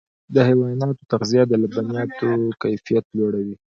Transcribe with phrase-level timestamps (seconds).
[0.33, 2.29] د حیواناتو تغذیه د لبنیاتو
[2.63, 3.55] کیفیت لوړوي.